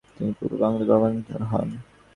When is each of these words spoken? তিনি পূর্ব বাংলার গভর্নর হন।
তিনি 0.15 0.31
পূর্ব 0.37 0.53
বাংলার 0.61 0.87
গভর্নর 0.89 1.41
হন। 1.51 1.69